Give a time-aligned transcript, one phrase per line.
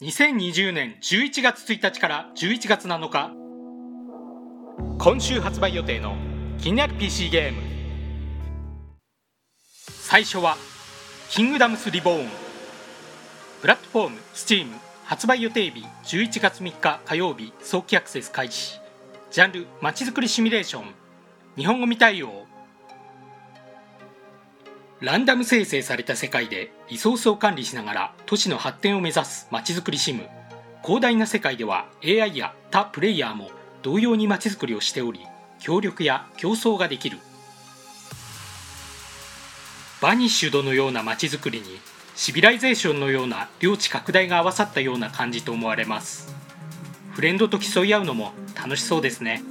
[0.00, 3.32] 2020年11月1日から11月7日。
[4.96, 6.14] 今週発売予定の
[6.56, 7.60] 気になる PC ゲーム。
[9.76, 10.56] 最初は
[11.30, 12.28] 「キングダムスリボーン」
[13.60, 14.68] プラットフォーム STEAM
[15.04, 18.78] 発売予定日11月3日火曜日早期アクセス開始。
[19.32, 20.94] ジャンルまちづくりシミュレーション。
[21.56, 22.46] 日本語未対応。
[25.00, 30.26] ランダム生成された世界でリソースを管理しながら都市の発展を目指すまちづくりシム。
[30.82, 33.50] 広大な世界では AI や他プレイヤーも
[33.82, 35.20] 同様にまちづくりをしており
[35.60, 37.18] 協力や競争ができる。
[40.00, 41.78] バニッシュドのようなまちづくりに
[42.16, 46.34] シビライゼーションのような領地拡大が合わさったような感じと思われます。
[47.12, 49.44] フレンドと競い合うのも楽しそうですね。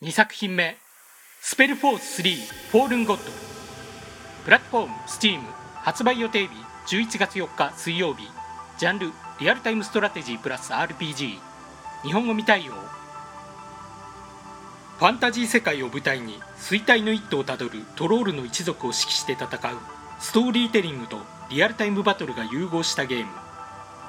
[0.00, 0.76] 2作品目
[1.42, 2.36] 「スペルフォース3
[2.70, 3.32] フォールンゴッド」
[4.46, 5.42] プラットフォーム STEAM
[5.74, 6.50] 発売予定日
[6.94, 8.30] 11月4日水曜日。
[8.78, 11.40] ジャンルリアルタイムストラテジープラス RPG
[12.04, 12.74] 日本語未対応。
[14.98, 19.48] ファンタジー世界を舞台に衰退の一途をたどるトロールの一族を指揮して戦う。
[20.20, 21.18] ストーリーテリングと
[21.50, 23.32] リアルタイムバトルが融合したゲーム。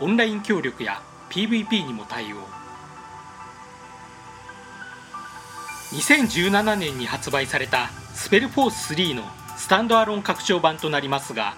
[0.00, 1.00] オンライン協力や
[1.30, 2.36] PVP にも対応。
[5.92, 9.22] 2017年に発売されたスペルフォース3の
[9.56, 11.56] スタンドアロン拡張版となりますが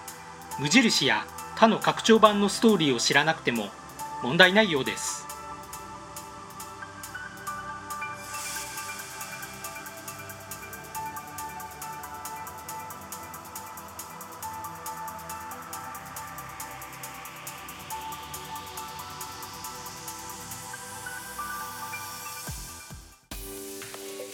[0.58, 3.68] 無印や他の拡張版のストーリーを知らなくても
[4.22, 5.29] 問題ないようです。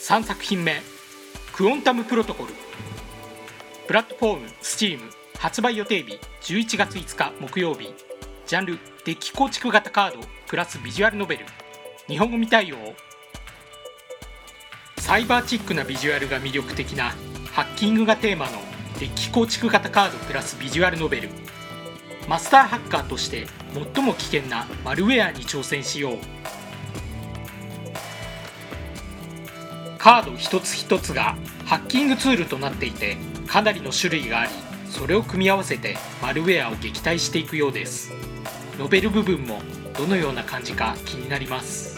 [0.07, 0.81] 3作品目
[1.53, 2.55] 「クオンタムプロトコル」
[3.89, 5.01] プラットフォーム STEAM
[5.37, 7.93] 発売予定日11月5日木曜日。
[8.47, 11.47] ジャンルデッキ構築型カードプラスビジュアルノベル。
[12.07, 12.95] 日本語未対応。
[14.99, 17.13] サイバーチックなビジュアルが魅力的な
[17.51, 18.53] ハッキングがテーマの
[19.01, 21.31] デッキ構築型カードプラスビジュアルノベル。
[22.29, 26.19] マスターハッカーとして最も危険なマルウェアに挑戦しよう。
[30.07, 33.17] カード一つ一つがハッキングツールとなっていて
[33.49, 34.53] かなりの種類があり
[34.89, 38.13] それを組み合わせてマルウェアを撃退していくようです。
[38.79, 39.61] ノベル部分も
[39.99, 41.96] どのような感じか気になります。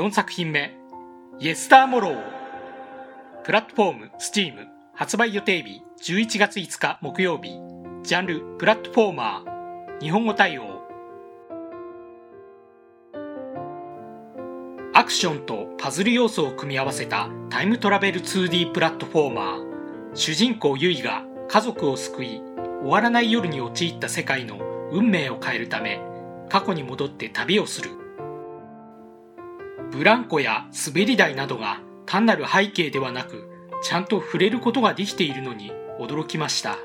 [0.00, 0.70] 4作品目
[1.40, 2.22] 「イエスターモロー」
[3.44, 7.50] プラットフォーム STEAM 発売予定日11月5日木曜日。
[8.02, 10.00] ジャンルプラットフォーマー。
[10.00, 10.80] 日本語対応。
[14.94, 20.14] アクションとパズル要素を組み合わせたタイムトラベル 2D プラットフォーマー。
[20.14, 22.40] 主人公ユイが家族を救い
[22.80, 24.56] 終わらない夜に陥った世界の
[24.92, 26.00] 運命を変えるため
[26.48, 27.99] 過去に戻って旅をする。
[29.90, 33.50] ブランコや滑り台などが単なる背景ではなく
[33.82, 36.78] ちゃんと触れることができているのに驚きました。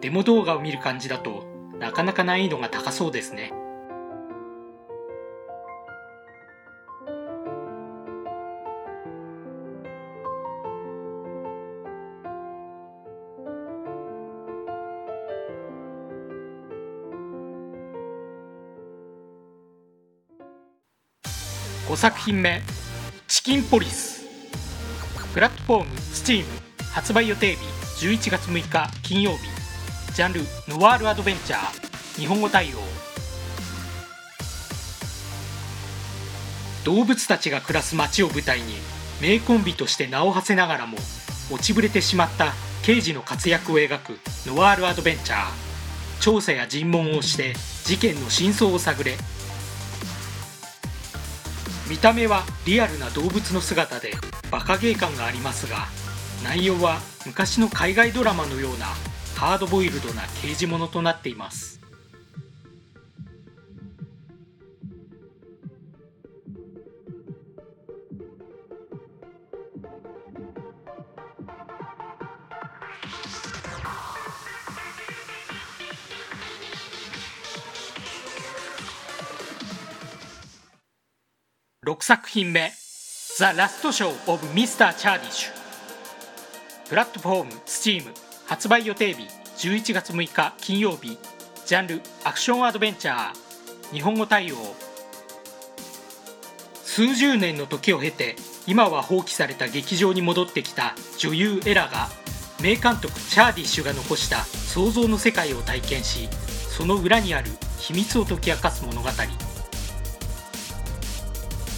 [0.00, 1.44] デモ動画を見る感じだと
[1.78, 3.52] なかなか難易度が高そうですね。
[21.88, 22.62] 5作品目
[23.26, 24.22] 「チキンポリス」
[25.34, 26.44] プラットフォーム STEAM
[26.92, 29.38] 発売予定日11月6日金曜日。
[30.14, 32.20] ジャンルノワールアドベンチャー。
[32.20, 32.78] 日本語対応。
[36.84, 38.74] 動物たちが暮らす街を舞台に
[39.20, 40.98] 名コンビとして名を馳せながらも
[41.50, 42.52] 落ちぶれてしまった
[42.82, 45.46] 刑事の活躍を描くノワールアドベンチャー。
[46.20, 49.16] 調査や尋問をして事件の真相を探れ。
[51.92, 54.12] 見た目はリアルな動物の姿で
[54.50, 55.88] バカゲー感がありますが
[56.42, 56.96] 内容は
[57.26, 58.86] 昔の海外ドラマのような
[59.36, 61.81] ハードボイルドな刑事物となっています。
[81.84, 82.70] 6作品目
[83.38, 85.50] 「ザ・ラストショー・オブ・ミスター・チャーディッシュ」
[86.88, 88.14] プラットフォーム STEAM
[88.46, 89.26] 発売予定日
[89.56, 91.18] 11月6日金曜日。
[91.66, 93.92] ジャンルアクションアドベンチャー。
[93.92, 94.56] 日本語対応。
[96.84, 98.36] 数十年の時を経て
[98.68, 102.10] 今は放棄された劇場に戻ってきた女優エラが
[102.62, 106.28] 名監督チャーディッシュが残した想像の世界を体験し
[106.68, 109.08] その裏にある秘密を解き明かす物語。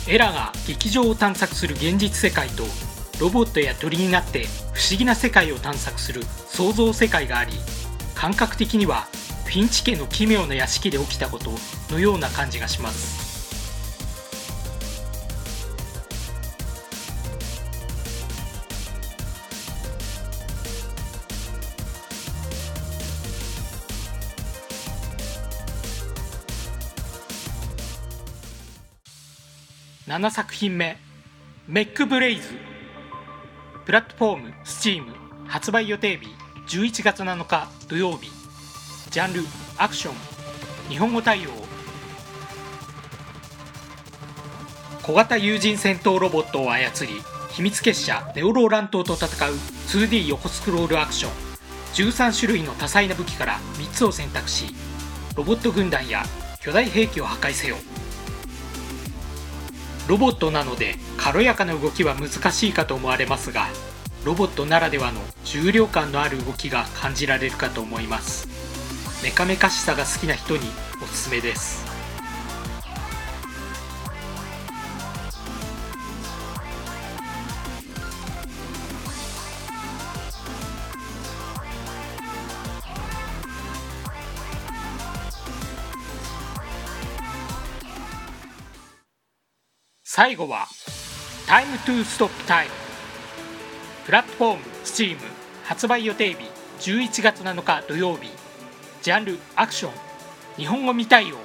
[0.06, 2.64] エラが劇場を探索する現実世界と
[3.20, 7.52] ロボットや鳥になって不思議な世界を探索する創造世界があり
[8.14, 9.06] 感覚的には
[9.46, 11.52] フィンチ家の奇妙な屋敷で起きたこと
[11.90, 13.23] のような感じがします。
[30.06, 30.98] 7作品目
[31.66, 32.42] 「メックブレイズ」
[33.86, 35.06] プラットフォーム STEAM
[35.46, 36.28] 発売予定日。
[36.68, 38.30] 11月7日土曜日。
[39.10, 39.44] ジャンル
[39.78, 40.14] アクション。
[40.90, 41.50] 日本語対応。
[45.02, 47.22] 小型有人戦闘ロボットを操り
[47.52, 49.54] 秘密結社ネオローラン島と戦う
[49.88, 51.32] 2D 横スクロールアクション。
[51.94, 54.74] 13種類の多彩な武器から3つを選択し
[55.34, 56.24] ロボット軍団や
[56.60, 57.76] 巨大兵器を破壊せよ。
[60.06, 63.68] ロボットなので軽やかな動きは難しいかと思われますが
[64.24, 68.48] ロボットならではの重量感のある動きが感じられるかと思います。
[69.22, 70.60] メカメカしさが好きな人に
[71.02, 71.93] おすすめです。
[90.16, 90.68] 最後は
[91.48, 92.68] Time to Stop Time
[94.06, 95.16] プラットフォーム STEAM
[95.64, 96.38] 発売予定日
[96.92, 98.30] 11月7日土曜日。
[99.02, 99.92] ジャンルアクション。
[100.56, 101.36] 日本語未対応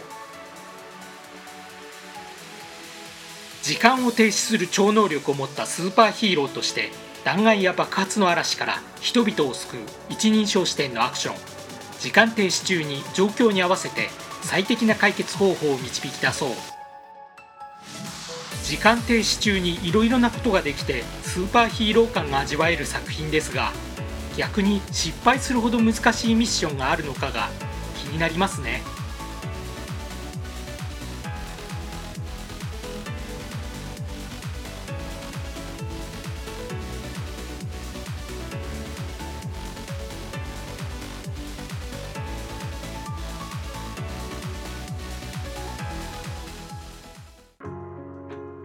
[3.64, 6.92] 時間を停止する超能力を持ったスーパーヒーローとして
[7.24, 9.80] 弾丸や爆発の嵐から人々を救う
[10.10, 11.36] 一人称視点のアクション。
[12.00, 14.10] 時間停止中に状況に合わせて
[14.44, 16.79] 最適な解決方法を導き出そう。
[18.70, 23.72] 時間停止中にいろいろなことができてスーパーヒーロー感が味わえる作品ですが
[24.38, 27.50] 逆に失敗するほど難しいミッションがあるのかが
[27.98, 28.84] 気になりますね。